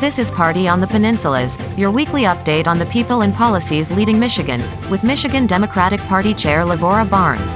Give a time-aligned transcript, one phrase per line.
[0.00, 4.18] This is Party on the Peninsulas, your weekly update on the people and policies leading
[4.18, 7.54] Michigan, with Michigan Democratic Party Chair Lavora Barnes.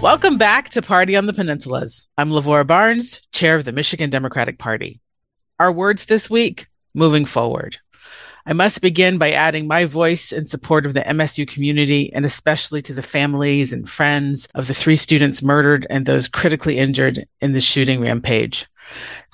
[0.00, 2.06] Welcome back to Party on the Peninsulas.
[2.16, 4.98] I'm Lavora Barnes, chair of the Michigan Democratic Party.
[5.58, 7.76] Our words this week moving forward.
[8.46, 12.82] I must begin by adding my voice in support of the MSU community and especially
[12.82, 17.52] to the families and friends of the three students murdered and those critically injured in
[17.52, 18.66] the shooting rampage.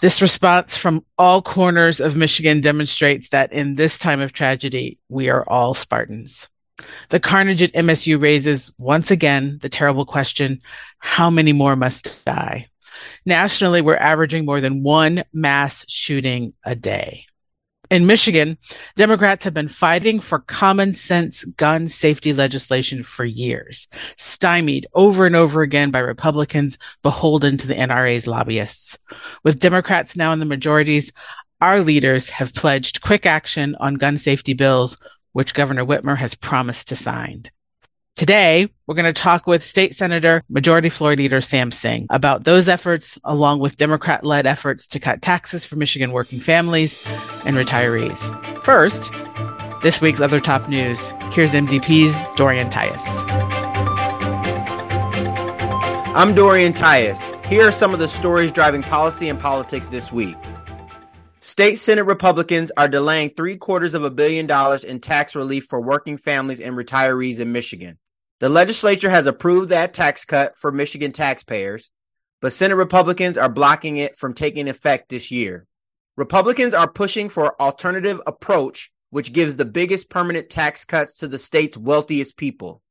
[0.00, 5.30] This response from all corners of Michigan demonstrates that in this time of tragedy, we
[5.30, 6.48] are all Spartans.
[7.08, 10.60] The carnage at MSU raises once again the terrible question,
[10.98, 12.68] how many more must die?
[13.24, 17.26] Nationally, we're averaging more than one mass shooting a day.
[17.90, 18.58] In Michigan,
[18.96, 25.36] Democrats have been fighting for common sense gun safety legislation for years, stymied over and
[25.36, 28.98] over again by Republicans beholden to the NRA's lobbyists.
[29.44, 31.12] With Democrats now in the majorities,
[31.60, 34.98] our leaders have pledged quick action on gun safety bills
[35.32, 37.44] which Governor Whitmer has promised to sign.
[38.16, 42.66] Today, we're going to talk with State Senator Majority Floor Leader Sam Singh about those
[42.66, 47.06] efforts, along with Democrat led efforts to cut taxes for Michigan working families
[47.44, 48.16] and retirees.
[48.64, 49.12] First,
[49.82, 50.98] this week's other top news.
[51.30, 53.02] Here's MDP's Dorian Tyus.
[56.16, 57.20] I'm Dorian Tyus.
[57.44, 60.36] Here are some of the stories driving policy and politics this week.
[61.40, 65.82] State Senate Republicans are delaying three quarters of a billion dollars in tax relief for
[65.82, 67.98] working families and retirees in Michigan.
[68.40, 71.90] The legislature has approved that tax cut for Michigan taxpayers,
[72.40, 75.66] but Senate Republicans are blocking it from taking effect this year.
[76.16, 81.38] Republicans are pushing for alternative approach which gives the biggest permanent tax cuts to the
[81.38, 82.82] state's wealthiest people.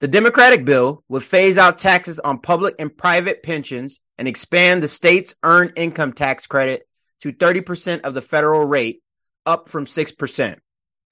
[0.00, 4.88] The Democratic bill would phase out taxes on public and private pensions and expand the
[4.88, 6.86] state's earned income tax credit
[7.20, 9.00] to 30% of the federal rate,
[9.46, 10.58] up from 6%.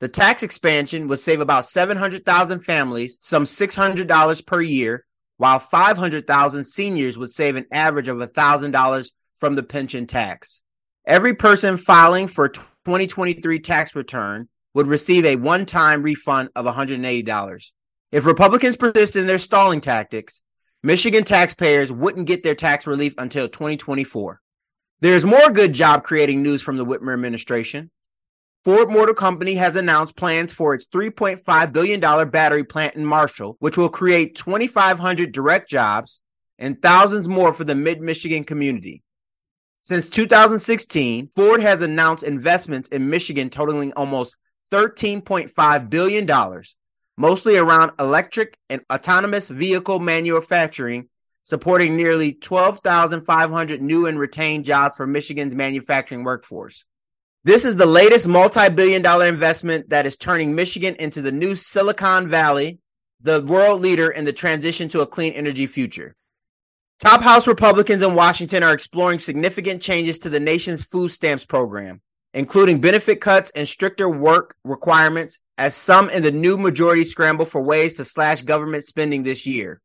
[0.00, 5.04] The tax expansion would save about 700,000 families some $600 per year,
[5.36, 10.62] while 500,000 seniors would save an average of $1,000 from the pension tax.
[11.06, 17.72] Every person filing for 2023 tax return would receive a one-time refund of $180.
[18.12, 20.40] If Republicans persist in their stalling tactics,
[20.82, 24.40] Michigan taxpayers wouldn't get their tax relief until 2024.
[25.00, 27.90] There's more good job creating news from the Whitmer administration.
[28.62, 33.78] Ford Motor Company has announced plans for its $3.5 billion battery plant in Marshall, which
[33.78, 36.21] will create 2,500 direct jobs
[36.59, 39.03] and thousands more for the mid Michigan community.
[39.81, 44.37] Since 2016, Ford has announced investments in Michigan totaling almost
[44.71, 46.62] $13.5 billion,
[47.16, 51.09] mostly around electric and autonomous vehicle manufacturing
[51.44, 56.84] supporting nearly 12,500 new and retained jobs for Michigan's manufacturing workforce.
[57.42, 61.54] This is the latest multi billion dollar investment that is turning Michigan into the new
[61.54, 62.80] Silicon Valley,
[63.22, 66.14] the world leader in the transition to a clean energy future.
[66.98, 72.02] Top House Republicans in Washington are exploring significant changes to the nation's food stamps program,
[72.34, 77.62] including benefit cuts and stricter work requirements, as some in the new majority scramble for
[77.62, 79.80] ways to slash government spending this year.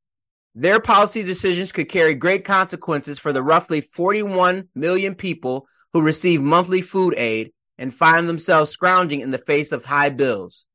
[0.55, 6.41] Their policy decisions could carry great consequences for the roughly 41 million people who receive
[6.41, 10.65] monthly food aid and find themselves scrounging in the face of high bills.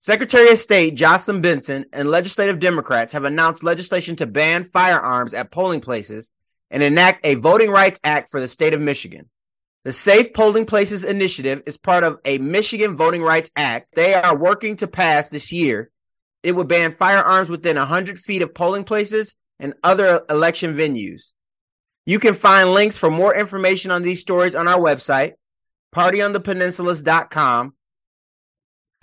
[0.00, 5.50] Secretary of State Jocelyn Benson and legislative Democrats have announced legislation to ban firearms at
[5.50, 6.30] polling places
[6.70, 9.30] and enact a Voting Rights Act for the state of Michigan.
[9.84, 14.36] The Safe Polling Places initiative is part of a Michigan Voting Rights Act they are
[14.36, 15.90] working to pass this year
[16.42, 21.32] it would ban firearms within 100 feet of polling places and other election venues.
[22.08, 25.32] You can find links for more information on these stories on our website,
[25.92, 27.74] partyonthepeninsulas.com.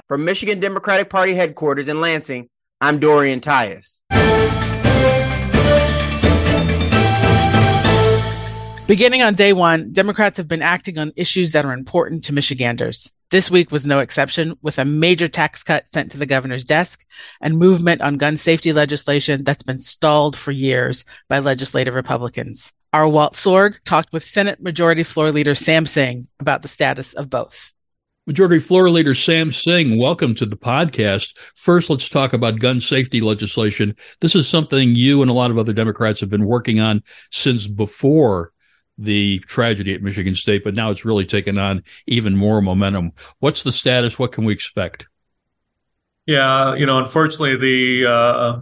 [0.08, 2.48] From Michigan Democratic Party headquarters in Lansing,
[2.80, 4.00] I'm Dorian Tyus.
[8.88, 13.12] Beginning on day one, Democrats have been acting on issues that are important to Michiganders.
[13.32, 17.04] This week was no exception, with a major tax cut sent to the governor's desk
[17.42, 22.72] and movement on gun safety legislation that's been stalled for years by legislative Republicans.
[22.94, 27.28] Our Walt Sorg talked with Senate Majority Floor Leader Sam Singh about the status of
[27.28, 27.74] both.
[28.28, 31.36] Majority Floor Leader Sam Singh, welcome to the podcast.
[31.56, 33.96] First, let's talk about gun safety legislation.
[34.22, 37.02] This is something you and a lot of other Democrats have been working on
[37.32, 38.52] since before
[39.00, 43.14] the tragedy at Michigan State, but now it's really taken on even more momentum.
[43.40, 44.20] What's the status?
[44.20, 45.08] What can we expect?
[46.28, 48.62] Yeah, you know, unfortunately, the uh,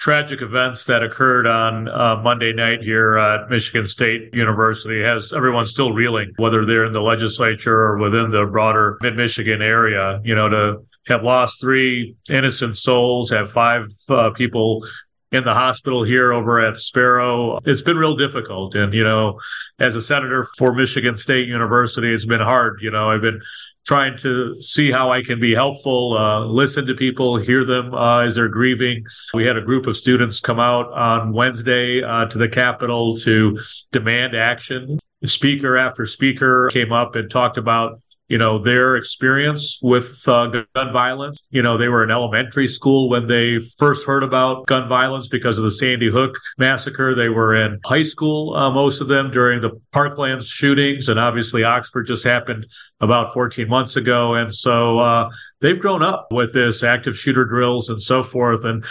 [0.00, 5.66] tragic events that occurred on uh, Monday night here at Michigan State University has everyone
[5.66, 10.18] still reeling, whether they're in the legislature or within the broader mid Michigan area.
[10.24, 10.76] You know, to
[11.06, 14.86] have lost three innocent souls, have five uh, people
[15.32, 17.60] in the hospital here over at Sparrow.
[17.64, 18.74] It's been real difficult.
[18.74, 19.40] And, you know,
[19.78, 22.80] as a senator for Michigan State University, it's been hard.
[22.82, 23.40] You know, I've been
[23.86, 28.20] trying to see how I can be helpful, uh, listen to people, hear them uh,
[28.20, 29.04] as they're grieving.
[29.32, 33.58] We had a group of students come out on Wednesday uh, to the Capitol to
[33.92, 34.98] demand action.
[35.24, 38.00] Speaker after speaker came up and talked about
[38.30, 41.36] you know, their experience with uh, gun violence.
[41.50, 45.58] You know, they were in elementary school when they first heard about gun violence because
[45.58, 47.16] of the Sandy Hook massacre.
[47.16, 51.08] They were in high school, uh, most of them during the Parklands shootings.
[51.08, 52.66] And obviously Oxford just happened
[53.00, 54.34] about 14 months ago.
[54.34, 55.30] And so, uh,
[55.60, 58.64] they've grown up with this active shooter drills and so forth.
[58.64, 58.84] And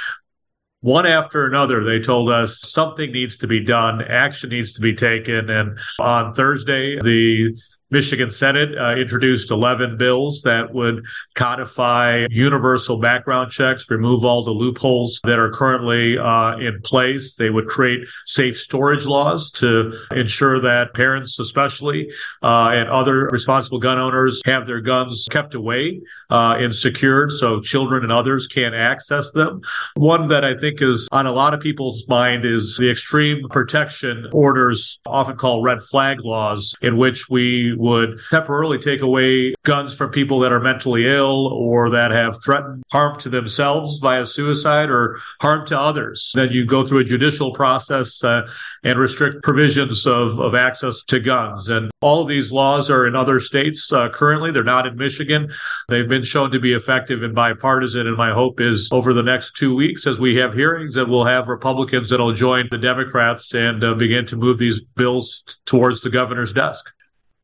[0.82, 4.96] one after another, they told us something needs to be done, action needs to be
[4.96, 5.50] taken.
[5.50, 7.58] And on Thursday, the
[7.92, 11.04] Michigan Senate uh, introduced 11 bills that would
[11.34, 17.34] codify universal background checks, remove all the loopholes that are currently uh, in place.
[17.34, 22.12] They would create safe storage laws to ensure that parents, especially,
[22.44, 26.00] uh, and other responsible gun owners have their guns kept away
[26.30, 29.62] uh, and secured so children and others can't access them.
[29.96, 34.28] One that I think is on a lot of people's mind is the extreme protection
[34.32, 40.12] orders, often called red flag laws, in which we would temporarily take away guns from
[40.12, 45.18] people that are mentally ill or that have threatened harm to themselves via suicide or
[45.40, 46.32] harm to others.
[46.36, 48.42] Then you go through a judicial process uh,
[48.84, 51.70] and restrict provisions of, of access to guns.
[51.70, 54.52] And all of these laws are in other states uh, currently.
[54.52, 55.50] They're not in Michigan.
[55.88, 58.08] They've been shown to be effective and bipartisan.
[58.08, 61.26] And my hope is over the next two weeks, as we have hearings, that we'll
[61.26, 66.10] have Republicans that'll join the Democrats and uh, begin to move these bills towards the
[66.10, 66.86] governor's desk.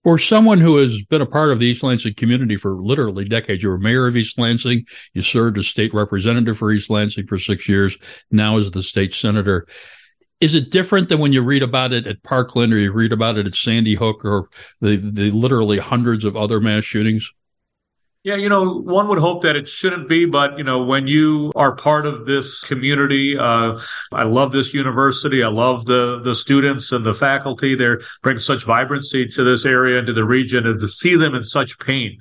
[0.05, 3.63] For someone who has been a part of the East Lansing community for literally decades,
[3.63, 4.85] you were mayor of East Lansing,
[5.15, 7.97] you served as state representative for East Lansing for six years,
[8.29, 9.65] now as the state senator.
[10.39, 13.39] Is it different than when you read about it at Parkland or you read about
[13.39, 14.47] it at Sandy Hook or
[14.79, 17.33] the, the literally hundreds of other mass shootings?
[18.25, 21.51] Yeah, you know, one would hope that it shouldn't be, but you know, when you
[21.55, 23.79] are part of this community, uh,
[24.11, 25.43] I love this university.
[25.43, 27.75] I love the the students and the faculty.
[27.75, 31.35] They bring such vibrancy to this area and to the region, and to see them
[31.35, 32.17] in such pain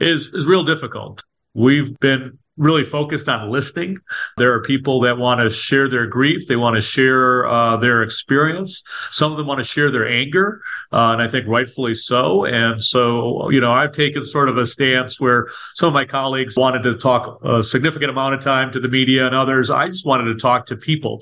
[0.00, 1.22] is is real difficult.
[1.52, 3.96] We've been really focused on listening.
[4.36, 6.46] There are people that want to share their grief.
[6.46, 8.82] They want to share uh, their experience.
[9.10, 10.60] Some of them want to share their anger,
[10.92, 12.44] uh, and I think rightfully so.
[12.44, 16.56] And so, you know, I've taken sort of a stance where some of my colleagues
[16.56, 19.70] wanted to talk a significant amount of time to the media and others.
[19.70, 21.20] I just wanted to talk to people.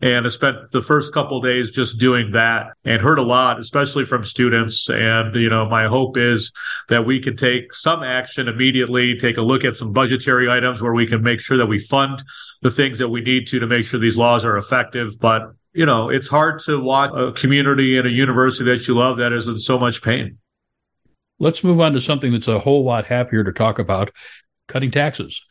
[0.00, 4.04] And I spent the first couple days just doing that and heard a lot, especially
[4.04, 4.88] from students.
[4.88, 6.52] And, you know, my hope is
[6.88, 10.92] that we can take some action immediately, take a look at some budgetary items where
[10.92, 12.22] we can make sure that we fund
[12.62, 15.18] the things that we need to to make sure these laws are effective.
[15.18, 15.42] But,
[15.72, 19.32] you know, it's hard to watch a community and a university that you love that
[19.32, 20.38] is in so much pain.
[21.38, 24.10] Let's move on to something that's a whole lot happier to talk about
[24.66, 25.44] cutting taxes.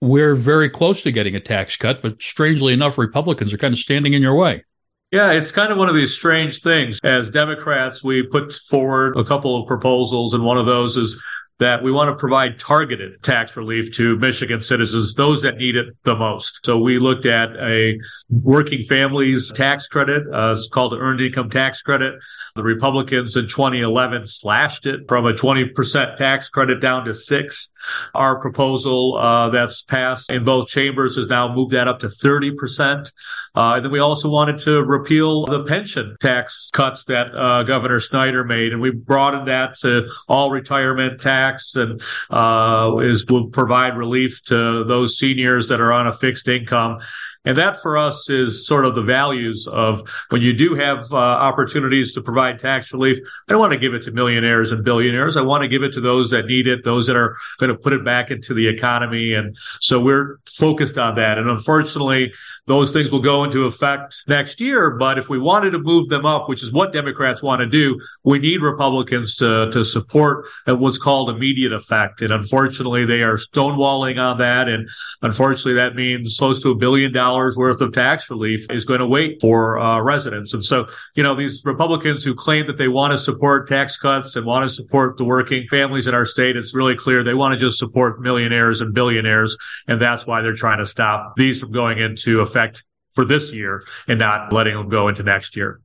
[0.00, 3.78] We're very close to getting a tax cut, but strangely enough, Republicans are kind of
[3.78, 4.64] standing in your way.
[5.10, 7.00] Yeah, it's kind of one of these strange things.
[7.02, 11.18] As Democrats, we put forward a couple of proposals, and one of those is
[11.60, 15.94] that we want to provide targeted tax relief to Michigan citizens, those that need it
[16.04, 16.60] the most.
[16.64, 17.98] So we looked at a
[18.30, 20.22] working families tax credit.
[20.32, 22.14] Uh, it's called the earned income tax credit.
[22.56, 27.68] The Republicans in 2011 slashed it from a 20% tax credit down to six.
[28.14, 33.12] Our proposal uh, that's passed in both chambers has now moved that up to 30%.
[33.54, 38.44] Uh, then we also wanted to repeal the pension tax cuts that uh, Governor Snyder
[38.44, 44.42] made, and we broadened that to all retirement tax and uh, is will provide relief
[44.44, 47.00] to those seniors that are on a fixed income.
[47.46, 51.16] And that for us is sort of the values of when you do have uh,
[51.16, 53.16] opportunities to provide tax relief.
[53.48, 55.38] I don't want to give it to millionaires and billionaires.
[55.38, 57.78] I want to give it to those that need it, those that are going to
[57.78, 59.32] put it back into the economy.
[59.32, 61.38] And so we're focused on that.
[61.38, 62.30] And unfortunately,
[62.66, 64.90] those things will go into effect next year.
[64.90, 67.98] But if we wanted to move them up, which is what Democrats want to do,
[68.22, 72.20] we need Republicans to, to support what's called immediate effect.
[72.20, 74.68] And unfortunately, they are stonewalling on that.
[74.68, 74.90] And
[75.22, 79.06] unfortunately, that means close to a billion dollars worth of tax relief is going to
[79.06, 80.54] wait for uh, residents.
[80.54, 84.36] And so, you know, these Republicans who claim that they want to support tax cuts
[84.36, 87.52] and want to support the working families in our state, it's really clear they want
[87.52, 89.56] to just support millionaires and billionaires.
[89.86, 93.84] And that's why they're trying to stop these from going into effect for this year
[94.08, 95.80] and not letting them go into next year.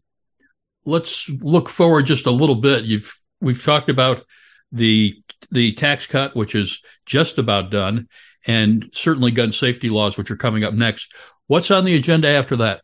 [0.85, 2.85] Let's look forward just a little bit.
[2.85, 4.25] You've we've talked about
[4.71, 5.15] the
[5.51, 8.07] the tax cut, which is just about done,
[8.45, 11.13] and certainly gun safety laws, which are coming up next.
[11.47, 12.81] What's on the agenda after that?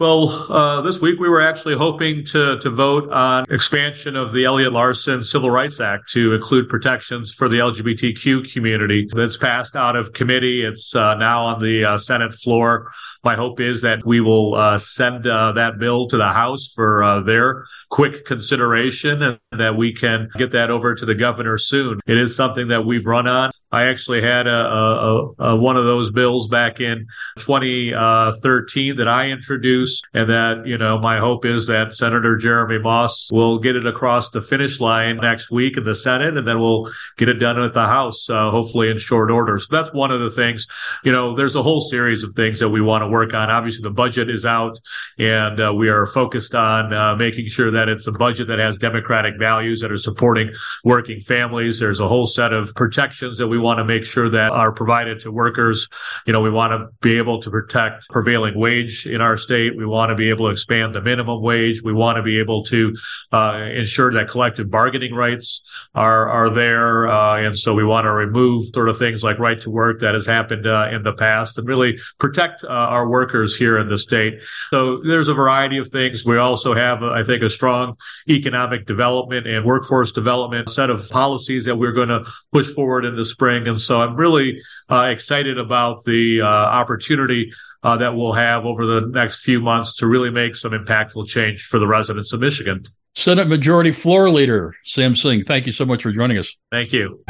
[0.00, 4.46] Well, uh, this week we were actually hoping to to vote on expansion of the
[4.46, 9.06] Elliott Larsen Civil Rights Act to include protections for the LGBTQ community.
[9.12, 10.64] That's passed out of committee.
[10.64, 12.90] It's uh, now on the uh, Senate floor.
[13.22, 17.02] My hope is that we will uh, send uh, that bill to the House for
[17.02, 22.00] uh, their quick consideration and that we can get that over to the governor soon.
[22.06, 23.50] It is something that we've run on.
[23.72, 27.06] I actually had a, a, a one of those bills back in
[27.38, 33.28] 2013 that I introduced, and that you know my hope is that Senator Jeremy Moss
[33.30, 36.90] will get it across the finish line next week in the Senate, and then we'll
[37.18, 39.58] get it done at the House, uh, hopefully in short order.
[39.58, 40.66] So that's one of the things.
[41.04, 43.50] You know, there's a whole series of things that we want to work on.
[43.50, 44.78] Obviously, the budget is out,
[45.18, 48.78] and uh, we are focused on uh, making sure that it's a budget that has
[48.78, 50.52] democratic values that are supporting
[50.84, 51.78] working families.
[51.78, 55.20] There's a whole set of protections that we want to make sure that are provided
[55.20, 55.88] to workers.
[56.26, 59.76] You know, we want to be able to protect prevailing wage in our state.
[59.76, 61.82] We want to be able to expand the minimum wage.
[61.82, 62.94] We want to be able to
[63.32, 65.60] uh, ensure that collective bargaining rights
[65.94, 69.60] are are there, uh, and so we want to remove sort of things like right
[69.60, 72.68] to work that has happened uh, in the past, and really protect uh,
[73.00, 74.34] our workers here in the state.
[74.70, 76.24] So there's a variety of things.
[76.24, 77.96] We also have, I think, a strong
[78.28, 83.16] economic development and workforce development set of policies that we're going to push forward in
[83.16, 83.66] the spring.
[83.66, 87.52] And so I'm really uh, excited about the uh, opportunity
[87.82, 91.64] uh, that we'll have over the next few months to really make some impactful change
[91.64, 92.84] for the residents of Michigan.
[93.14, 96.56] Senate Majority Floor Leader Sam Singh, thank you so much for joining us.
[96.70, 97.24] Thank you.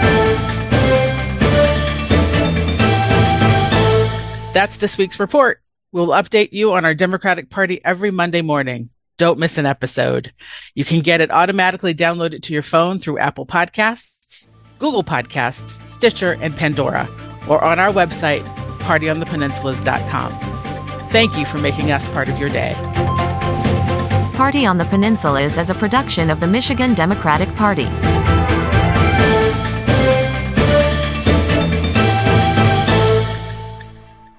[4.60, 5.62] That's this week's report.
[5.90, 8.90] We'll update you on our Democratic Party every Monday morning.
[9.16, 10.34] Don't miss an episode.
[10.74, 14.48] You can get it automatically downloaded to your phone through Apple Podcasts,
[14.78, 17.08] Google Podcasts, Stitcher, and Pandora,
[17.48, 18.44] or on our website,
[18.80, 21.08] partyonthepeninsulas.com.
[21.08, 22.74] Thank you for making us part of your day.
[24.34, 27.88] Party on the Peninsulas is a production of the Michigan Democratic Party.